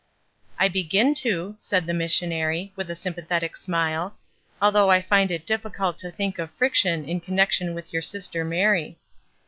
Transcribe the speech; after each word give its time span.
''"I 0.57 0.67
begin 0.67 1.13
to," 1.21 1.53
said 1.59 1.85
the 1.85 1.93
missionary, 1.93 2.73
with 2.75 2.89
a 2.89 2.95
sympathetic 2.95 3.55
smile, 3.55 4.17
"although 4.59 4.89
I 4.89 4.99
find 4.99 5.29
it 5.29 5.45
diffi 5.45 5.71
cult 5.71 5.99
to 5.99 6.09
think 6.09 6.39
of 6.39 6.49
friction 6.49 7.07
in 7.07 7.19
connection 7.19 7.75
with 7.75 7.93
your 7.93 8.01
sister 8.01 8.43
Mary." 8.43 8.97